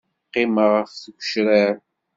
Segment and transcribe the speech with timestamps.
[0.27, 1.75] Qqimeɣ ɣef tgecrar.